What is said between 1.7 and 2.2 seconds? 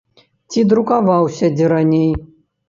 раней?